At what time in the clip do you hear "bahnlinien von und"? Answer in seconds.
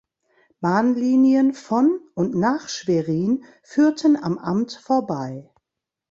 0.61-2.33